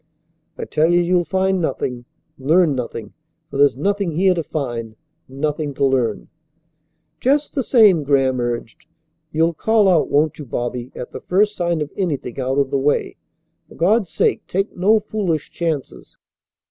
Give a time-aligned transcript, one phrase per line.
[0.57, 2.05] "I tell you you'll find nothing,
[2.39, 3.13] learn nothing,
[3.51, 4.95] for there's nothing here to find,
[5.29, 6.27] nothing to learn."
[7.19, 8.87] "Just the same," Graham urged,
[9.31, 12.79] "you'll call out, won't you, Bobby, at the first sign of anything out of the
[12.79, 13.17] way?
[13.69, 16.17] For God's sake take no foolish chances."